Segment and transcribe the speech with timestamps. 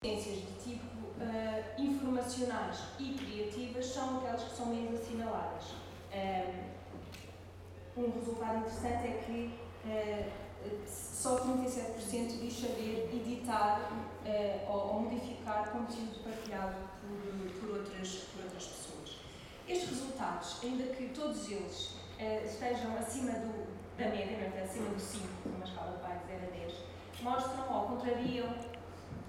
[0.00, 5.64] competências de tipo uh, informacionais e criativas são aquelas que são menos assinaladas.
[7.96, 10.30] Um, resultado interessante é que uh,
[10.86, 18.44] só 37% diz saber editar uh, ou, ou, modificar conteúdo partilhado por, por, outras, por
[18.44, 19.16] outras pessoas.
[19.66, 21.96] Estes resultados, ainda que todos eles
[22.44, 24.62] estejam acima do, da média, é?
[24.62, 26.74] acima do 5, numa escala de 0 a 10,
[27.22, 28.48] mostram ou contrariam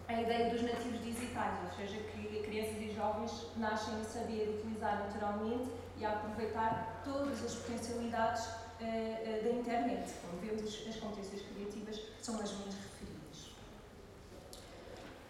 [0.10, 5.08] a ideia dos nativos digitais, ou seja, que crianças e jovens nascem a saber utilizar
[5.08, 8.50] naturalmente e a aproveitar todas as potencialidades uh,
[8.82, 10.12] uh, da internet.
[10.22, 13.52] Como vemos, as competências criativas são as menos referidas.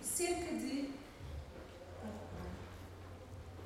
[0.01, 0.97] Cerca de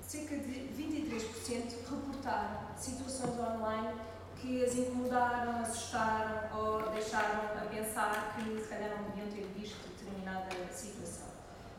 [0.02, 4.00] cerca de 23% reportaram situações online
[4.40, 9.93] que as incomodaram, assustaram ou deixaram a pensar que se calhar não deviam ter visto
[10.24, 11.28] determinada situação.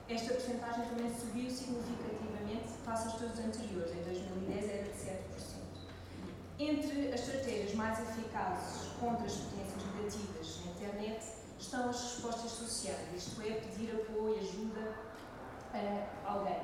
[0.09, 3.91] Esta porcentagem também subiu significativamente face aos estudos anteriores.
[3.93, 5.15] Em 2010 era de 7%.
[6.59, 11.25] Entre as estratégias mais eficazes contra as experiências negativas na internet
[11.59, 14.95] estão as respostas sociais, isto é, pedir apoio, ajuda
[15.73, 16.61] a alguém.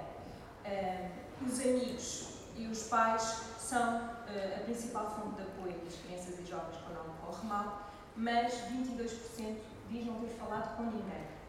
[1.44, 3.22] Os amigos e os pais
[3.58, 8.52] são a principal fonte de apoio das crianças e jovens quando algo corre mal, mas
[8.70, 9.56] 22%
[9.88, 11.39] diz não ter falado com ninguém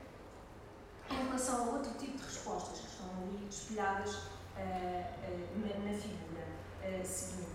[1.14, 4.22] em relação a outro tipo de respostas que estão ali espelhadas uh,
[4.58, 6.45] uh, na, na, figura
[6.84, 7.52] uh, seguinte.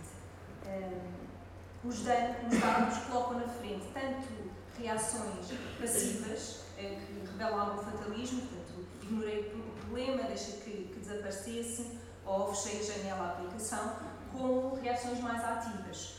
[1.84, 5.46] os, dados colocam na frente tanto reações
[5.80, 12.80] passivas, que revelam algum fatalismo, portanto, ignorei o problema, deixa que, que desaparecesse, ou fechei
[12.80, 13.96] a janela à aplicação,
[14.32, 16.16] como reações mais ativas,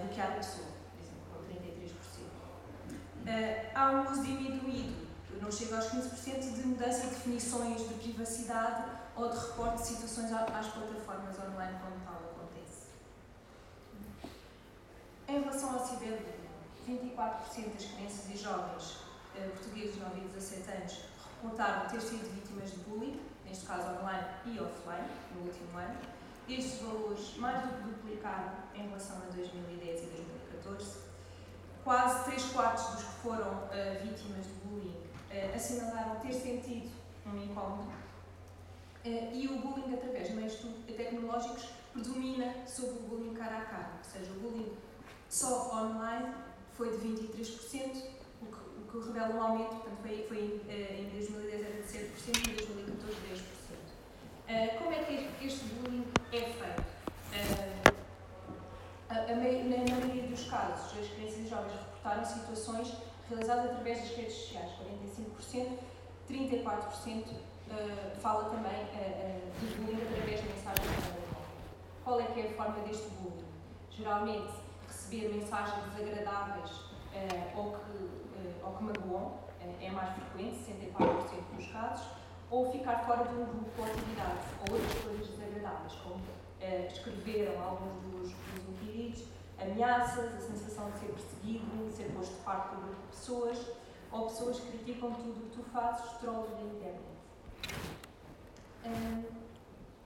[0.00, 1.44] bloquear a pessoa, por exemplo, com
[3.28, 3.72] 33%.
[3.72, 5.01] há um uso diminuído
[5.42, 8.84] não chega aos 15% de mudança de definições de privacidade
[9.16, 12.86] ou de reporte de situações às plataformas online quando tal acontece.
[15.26, 16.48] Em relação ao ciberbullying,
[16.88, 18.98] 24% das crianças e jovens
[19.36, 20.98] eh, portugueses de 9 a 17 anos
[21.34, 25.98] reportaram ter sido vítimas de bullying, neste caso online e offline, no último ano.
[26.48, 30.98] Estes valores mais do que duplicaram em relação a 2010 e 2014.
[31.82, 36.90] Quase 3 quartos dos que foram uh, vítimas de bullying uh, assinalaram ter sentido
[37.26, 37.88] um incómodo
[39.04, 43.90] uh, e o bullying através de meios tecnológicos predomina sobre o bullying cara a cara,
[43.98, 44.72] ou seja, o bullying
[45.28, 46.34] só online
[46.72, 48.02] foi de 23%,
[48.42, 51.88] o que, o que revela um aumento, portanto foi, foi uh, em 2010 era de
[51.88, 53.16] 7% e em 2014
[54.48, 54.78] 10%.
[54.78, 56.92] como é que este bullying é feito?
[59.72, 62.94] Na maioria dos casos, as crianças e jovens reportaram situações
[63.28, 64.70] realizadas através das redes sociais,
[65.52, 65.78] 45%,
[66.30, 71.22] 34% uh, fala também uh, de bullying através de mensagens de
[72.04, 73.44] Qual é que é a forma deste bullying?
[73.90, 74.52] Geralmente,
[74.86, 76.92] receber mensagens desagradáveis
[77.54, 79.34] ou, que, ou que magoam
[79.80, 80.56] é mais frequente,
[80.96, 82.06] 64% dos casos,
[82.50, 86.22] ou ficar fora de um grupo ou atividade, ou outras coisas desagradáveis, como
[86.88, 89.24] escreveram alguns dos, dos inquiridos,
[89.62, 93.58] ameaças, a sensação de ser perseguido, de ser posto de parte por outras pessoas,
[94.10, 97.00] ou pessoas que criticam tudo o que tu fazes, trolls da internet.
[98.84, 99.24] Um,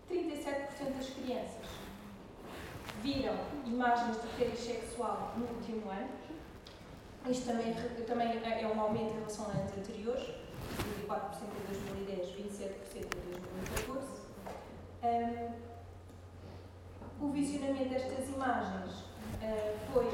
[0.09, 1.67] 37% das crianças
[3.03, 3.35] viram
[3.65, 6.09] imagens de assédio sexual no último ano.
[7.29, 7.75] Isto também,
[8.07, 10.31] também é um aumento em relação a anos anteriores,
[11.09, 13.31] 24% em 2010, 27% em
[13.81, 14.27] 2014.
[15.03, 15.67] Um,
[17.19, 19.06] o visionamento destas imagens
[19.97, 20.11] foi uh,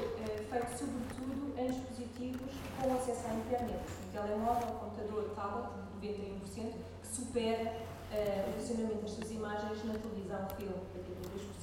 [0.48, 7.72] feito sobretudo em dispositivos com acesso à internet, no telemóvel, computador, tablet, 91%, que supera
[8.12, 10.74] uh, o visionamento destas imagens na televisão, filme,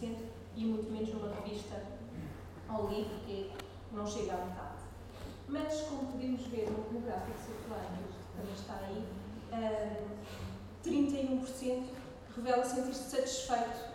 [0.02, 0.18] 83%,
[0.58, 1.82] e muito menos numa revista
[2.68, 3.52] ao livro, que
[3.94, 4.80] não chega à metade.
[5.48, 9.06] Mas, como podemos ver no, gráfico circular, que também está aí,
[10.86, 11.88] 31%
[12.36, 13.90] revela sentir-se satisfeito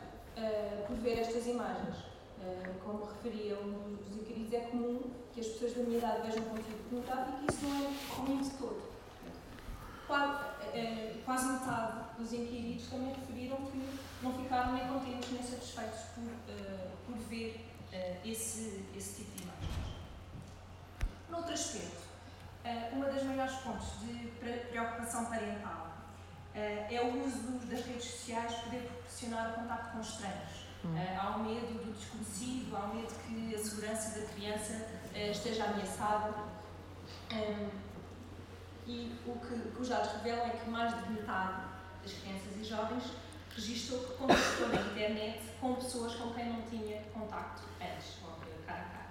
[0.88, 2.13] por ver estas imagens.
[2.42, 6.90] Eh, como referiam os inquiridos, é comum que as pessoas da minha idade vejam conteúdo
[6.90, 8.82] pornográfico e isso não é comum de todo.
[10.06, 10.44] Quase,
[10.74, 16.24] eh, quase metade dos inquiridos também referiram que não ficaram nem contentes nem satisfeitos por,
[16.24, 19.74] uh, por ver uh, esse, esse tipo de imagens.
[21.30, 22.02] Noutro aspecto,
[22.64, 24.28] uh, uma das maiores fontes de
[24.70, 25.92] preocupação parental
[26.54, 30.63] é o uso das redes sociais poder proporcionar o contato com estranhos.
[30.84, 35.30] Uh, há o medo do desconhecido, há o medo que a segurança da criança uh,
[35.30, 36.34] esteja ameaçada.
[37.32, 37.70] Um,
[38.86, 41.62] e o que, que os dados revelam é que mais de metade
[42.02, 43.04] das crianças e jovens
[43.56, 48.18] registrou que contactou na internet com pessoas com quem não tinha contacto antes,
[48.66, 49.06] cara a cara.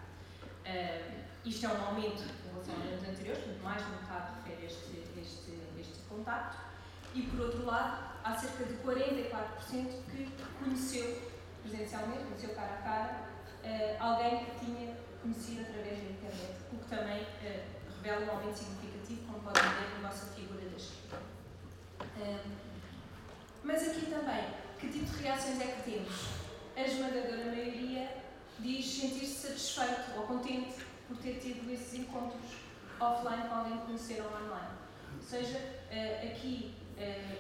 [0.64, 4.66] Uh, isto é um aumento em relação aos anos anteriores, portanto, mais de metade refere
[4.68, 6.58] este, este, este contacto.
[7.16, 11.33] E, por outro lado, há cerca de 44% que conheceu
[11.64, 13.30] presencialmente, conheceu cara a cara,
[13.64, 18.58] uh, alguém que tinha conhecido através da internet, o que também uh, revela um aumento
[18.58, 21.24] significativo, como podem ver na nossa figura da esquerda.
[22.18, 22.52] Uh,
[23.64, 24.44] mas aqui também,
[24.80, 26.28] que tipo de reações é que temos?
[26.76, 28.24] A esmagadora maioria
[28.60, 30.76] diz sentir-se satisfeito ou contente
[31.08, 32.42] por ter tido esses encontros
[33.00, 34.74] offline com alguém que conheceram online.
[35.16, 35.58] Ou seja,
[36.24, 36.76] aqui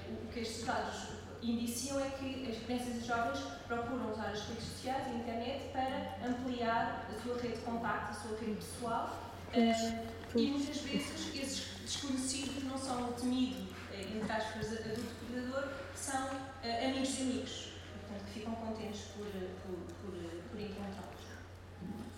[0.09, 4.63] o que estes dados indiciam é que as crianças e jovens procuram usar as redes
[4.63, 9.33] sociais e a internet para ampliar a sua rede de contacto, a sua rede pessoal.
[9.53, 15.69] Uh, e muitas vezes esses desconhecidos não são o temido, eh, entre aspas, adulto predador,
[15.95, 21.23] são uh, amigos de amigos, portanto, que ficam contentes por, por, por, por encontrá-los.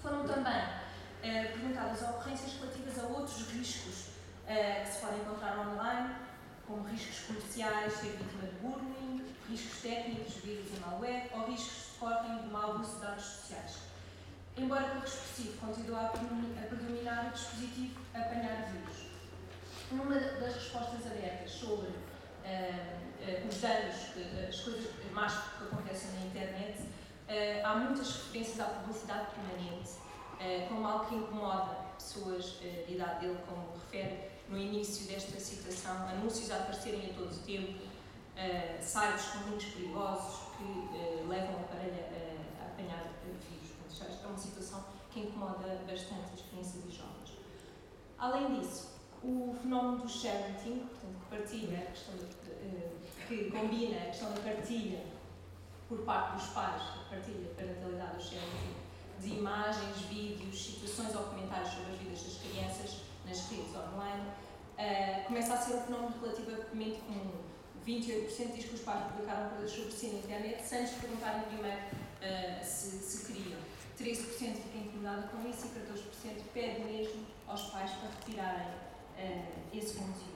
[0.01, 6.13] Foram também uh, perguntadas ocorrências relativas a outros riscos que se podem encontrar online,
[6.68, 8.94] como riscos comerciais, ser vítima de bullying,
[9.50, 13.77] riscos técnicos, vírus e malware, ou riscos que decorrem de mau uso de dados sociais.
[14.57, 19.07] Embora pouco expressivo, continua a predominar o dispositivo apanhar vírus.
[19.92, 21.94] Numa das respostas abertas sobre uh,
[22.45, 26.81] uh, os danos, uh, as coisas más que acontecem na internet,
[27.63, 29.94] há muitas referências à publicidade permanente,
[30.69, 36.51] como algo que incomoda pessoas de idade dele, como refere no início desta citação, anúncios
[36.51, 37.80] a aparecerem a todo o tempo,
[38.36, 43.72] uh, sites com links perigosos que uh, levam o aparelho a, a apanhar vírus.
[43.88, 47.38] Portanto, é uma situação que incomoda bastante as crianças e jovens.
[48.18, 52.92] Além disso, o fenómeno do sharing, portanto, que partilha a questão de, uh,
[53.28, 55.04] que combina a questão da partilha
[55.88, 58.76] por parte dos pais, a partilha de parentalidade, o sharing
[59.20, 64.28] de imagens, vídeos, situações ou comentários sobre as vidas das crianças nas redes online,
[64.78, 67.55] uh, começa a ser um fenómeno relativamente comum.
[67.86, 71.78] 28% diz que os pais publicaram coisas sobre si na internet sem lhes perguntarem primeiro
[71.78, 73.60] uh, se, se queriam.
[74.00, 79.94] 13% fica incomodado com isso e 14% pede mesmo aos pais para retirarem uh, esse
[79.94, 80.36] conteúdo.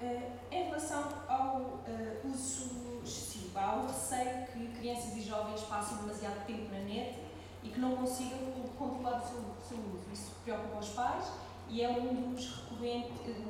[0.00, 5.96] Uh, em relação ao uh, uso excessivo, há o receio que crianças e jovens passem
[5.98, 7.18] demasiado tempo na net
[7.62, 8.38] e que não consigam
[8.78, 10.04] controlar o seu, o seu uso.
[10.12, 11.24] Isso preocupa os pais
[11.68, 12.62] e é um dos,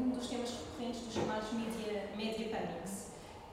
[0.00, 3.06] um dos temas recorrentes dos chamados media, media panics.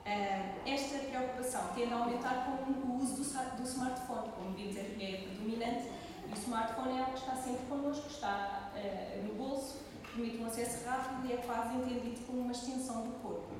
[0.05, 4.81] Uh, esta preocupação tende a aumentar com o uso do, do smartphone, como vimos é,
[4.81, 5.89] predominante,
[6.27, 10.45] e o smartphone é algo que está sempre connosco, está uh, no bolso, permite um
[10.45, 13.53] acesso rápido e é quase entendido como uma extensão do corpo.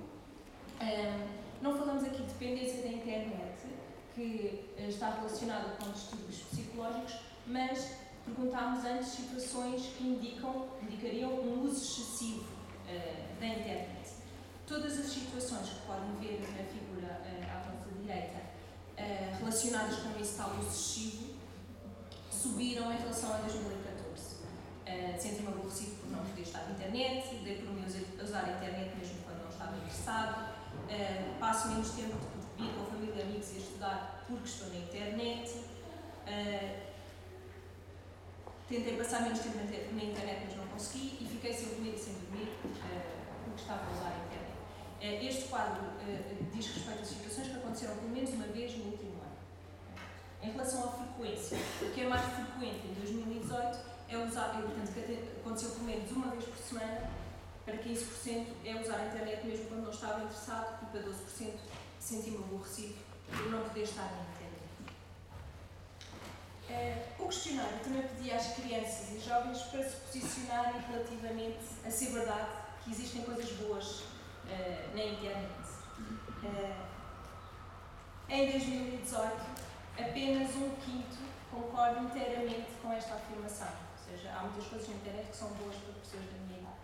[0.82, 3.54] Uh, não falamos aqui de dependência da internet,
[4.16, 7.16] que está relacionada com distúrbios psicológicos,
[7.48, 12.46] mas perguntámos antes situações que indicam, indicariam um uso excessivo
[12.88, 14.14] uh, da internet.
[14.66, 20.20] Todas as situações que podem ver na figura uh, à vossa direita uh, relacionadas com
[20.20, 21.34] esse tal uso excessivo
[22.31, 24.36] subiram em relação a 2014.
[24.84, 27.86] Uh, Senti-me aborrecido por não poder estar na internet, dei por mim
[28.22, 32.16] usar a internet mesmo quando não estava interessado, uh, passo menos tempo
[32.57, 35.52] de vir com a família, amigos e estudar porque estou na internet.
[36.28, 36.93] Uh,
[38.70, 42.14] Tentei passar menos tempo na internet, mas não consegui e fiquei sem comer e sem
[42.14, 42.72] dormir uh,
[43.44, 44.54] porque estava a usar a internet.
[45.02, 48.86] Uh, este quadro uh, diz respeito a situações que aconteceram pelo menos uma vez no
[48.86, 49.36] último ano.
[50.42, 53.80] Em relação à frequência, o que é mais frequente em 2018
[54.10, 57.10] é usar, portanto, que aconteceu pelo menos uma vez por semana,
[57.66, 61.54] para 15% é usar a internet mesmo quando não estava interessado e para 12%
[62.00, 62.96] senti-me aborrecido
[63.28, 64.32] por não poder estar na
[67.54, 72.50] Uh, questionário também pedia às crianças e jovens para se posicionarem relativamente a ser verdade
[72.83, 75.52] que existem coisas boas uh, na internet.
[76.44, 76.94] Uh,
[78.30, 79.36] em 2018,
[80.00, 81.18] apenas um quinto
[81.52, 83.68] concorda inteiramente com esta afirmação.
[83.68, 86.76] Ou seja, há muitas coisas na internet que são boas para pessoas da minha idade.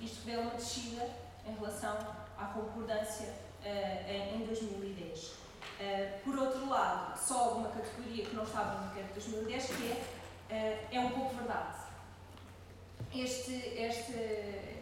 [0.00, 1.10] Isto revela uma descida
[1.44, 1.96] em relação
[2.38, 5.42] à concordância em 2010.
[5.82, 9.90] Uh, por outro lado, só uma categoria que não estava no inquérito de 2010, que
[9.90, 11.82] é, uh, é um pouco verdade.
[13.14, 14.78] Este, este,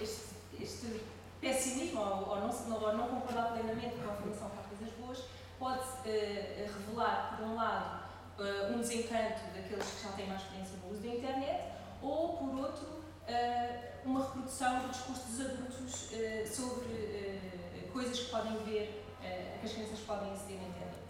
[0.00, 1.04] este, este
[1.40, 5.24] pessimismo, ou, ou, não, ou não concordar plenamente com a afirmação há coisas boas,
[5.58, 8.02] pode uh, revelar, por um lado,
[8.74, 12.86] um desencanto daqueles que já têm mais experiência no uso da internet, ou, por outro,
[14.04, 16.10] uma reprodução do discurso dos adultos
[16.50, 17.40] sobre
[17.92, 19.04] coisas que podem ver,
[19.60, 21.01] que as crianças podem aceder na internet.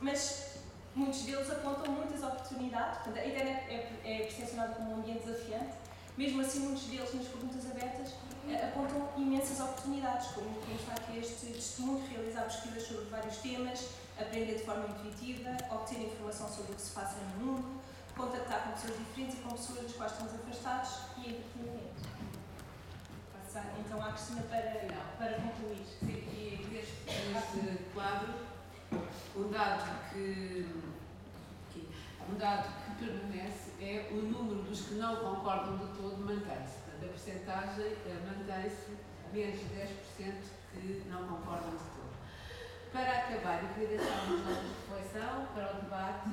[0.00, 0.58] Mas
[0.94, 5.74] muitos deles apontam muitas oportunidades, portanto, a internet é, é percepcionada como um ambiente desafiante,
[6.16, 8.12] mesmo assim, muitos deles, nas perguntas abertas,
[8.62, 14.64] apontam imensas oportunidades, como está aqui este testemunho, realizar pesquisas sobre vários temas, aprender de
[14.64, 17.80] forma intuitiva, obter informação sobre o que se passa no mundo,
[18.16, 22.08] contactar com pessoas diferentes e com pessoas das quais estamos afastados e entretenimento.
[23.32, 24.86] Passar então à Cristina para,
[25.18, 25.84] para concluir.
[25.98, 28.34] Sim, e neste, neste quadro,
[29.36, 30.66] um dado que,
[32.30, 36.78] um dado que permanece é o número dos que não concordam de todo mantém-se.
[36.78, 38.96] Portanto, a percentagem eh, mantém-se
[39.32, 40.34] menos de 10%
[40.72, 42.14] que não concordam de todo.
[42.92, 46.28] Para acabar, eu queria deixar umas notas de reflexão para o debate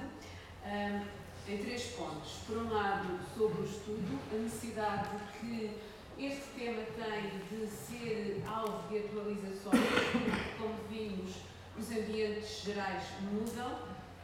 [0.66, 2.34] um, em três pontos.
[2.46, 5.76] Por um lado, sobre o estudo, a necessidade que
[6.20, 9.82] este tema tem de ser alvo de atualizações,
[10.60, 11.36] como vimos,
[11.78, 13.80] os ambientes gerais mudam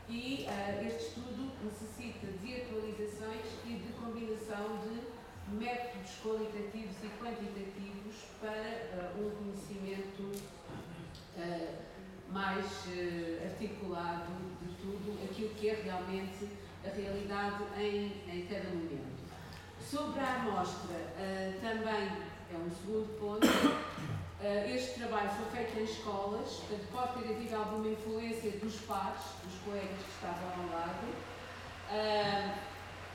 [0.10, 8.16] e uh, este estudo necessita de atualizações e de combinação de métodos qualitativos e quantitativos
[8.39, 10.42] para uh, um conhecimento
[11.38, 11.88] uh,
[12.32, 12.66] mais
[13.44, 16.50] articulado de tudo aquilo que é realmente
[16.86, 19.18] a realidade em, em cada momento.
[19.80, 20.98] Sobre a amostra,
[21.62, 22.10] também
[22.51, 23.48] é um segundo ponto.
[24.39, 29.24] Uh, este trabalho foi feito em escolas, portanto, pode ter havido alguma influência dos pares,
[29.44, 31.08] dos colegas que estavam ao lado.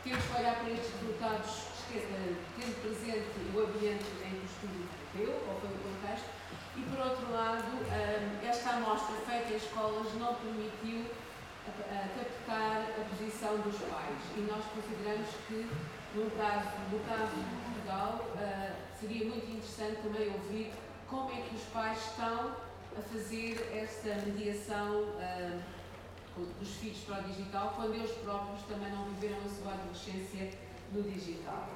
[0.03, 1.51] temos que olhar para estes resultados,
[2.59, 6.27] tendo presente o ambiente em que o estudo deu, ou foi o contexto,
[6.77, 11.07] e por outro lado, hum, esta amostra feita em escolas não permitiu
[12.17, 15.71] captar a posição dos pais e nós consideramos que
[16.15, 18.27] no caso, no caso de Portugal
[18.99, 20.73] seria muito interessante também ouvir
[21.13, 22.57] como é que os pais estão
[22.97, 25.61] a fazer esta mediação hum,
[26.59, 30.51] dos filhos para o digital quando eles próprios também não viveram a sua adolescência
[30.91, 31.69] no digital.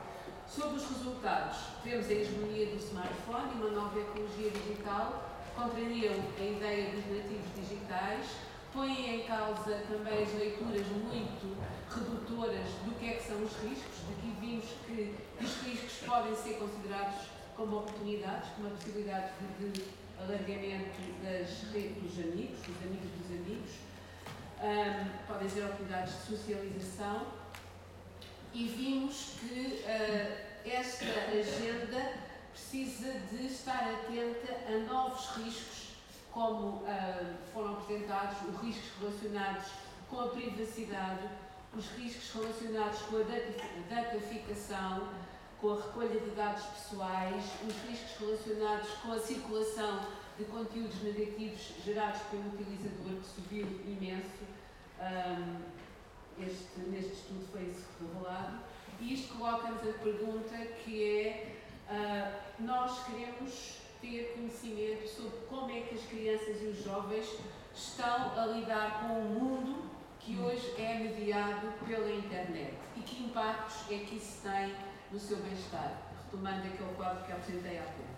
[0.48, 6.42] Sobre os resultados, temos a hegemonia do smartphone e uma nova ecologia digital, contrariam a
[6.42, 8.26] ideia dos nativos digitais,
[8.72, 11.56] põem em causa também as leituras muito
[11.90, 15.14] redutoras do que é que são os riscos, daqui vimos que
[15.44, 19.84] os riscos podem ser considerados como oportunidades, como a possibilidade de,
[20.18, 23.70] alargamento das redes dos amigos, dos amigos dos amigos,
[24.62, 27.26] um, podem ser oportunidades de socialização.
[28.54, 32.14] E vimos que uh, esta agenda
[32.50, 35.96] precisa de estar atenta a novos riscos,
[36.32, 36.84] como uh,
[37.52, 39.66] foram apresentados, os riscos relacionados
[40.08, 41.28] com a privacidade,
[41.76, 45.08] os riscos relacionados com a dataficação,
[45.60, 50.00] com a recolha de dados pessoais, os riscos relacionados com a circulação
[50.38, 54.44] de conteúdos negativos gerados pelo utilizador, que subiu imenso.
[55.00, 55.76] Um,
[56.38, 58.58] este, neste estudo foi isso revelado.
[59.00, 61.56] E isto coloca-nos a pergunta que é,
[61.90, 67.26] uh, nós queremos ter conhecimento sobre como é que as crianças e os jovens
[67.75, 73.90] estão a lidar com o mundo que hoje é mediado pela internet e que impactos
[73.90, 74.75] é que isso tem
[75.10, 78.16] no seu bem-estar, retomando aquele quadro que apresentei há pouco.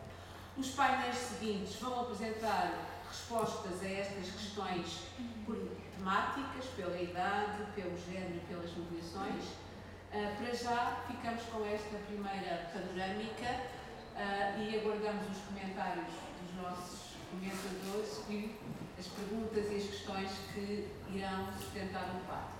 [0.56, 2.72] Os painéis seguintes vão apresentar
[3.08, 5.06] respostas a estas questões
[5.46, 5.56] por
[5.96, 9.44] temáticas, pela idade, pelo género pelas mediações.
[10.12, 13.60] Uh, para já ficamos com esta primeira panorâmica
[14.16, 16.06] uh, e aguardamos os comentários
[16.42, 18.56] dos nossos comentadores e
[18.98, 22.57] as perguntas e as questões que irão sustentar o debate.